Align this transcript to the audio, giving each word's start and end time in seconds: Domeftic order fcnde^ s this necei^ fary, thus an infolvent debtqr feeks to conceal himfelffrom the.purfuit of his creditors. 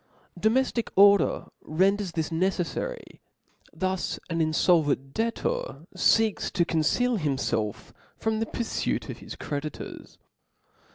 Domeftic 0.39 0.89
order 0.95 1.45
fcnde^ 1.63 2.01
s 2.01 2.11
this 2.13 2.29
necei^ 2.31 2.73
fary, 2.73 3.21
thus 3.71 4.19
an 4.31 4.39
infolvent 4.39 5.11
debtqr 5.11 5.85
feeks 5.95 6.51
to 6.53 6.65
conceal 6.65 7.19
himfelffrom 7.19 8.39
the.purfuit 8.39 9.09
of 9.11 9.19
his 9.19 9.35
creditors. 9.35 10.17